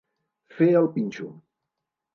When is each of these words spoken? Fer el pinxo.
Fer 0.55 0.69
el 0.81 0.89
pinxo. 0.97 1.31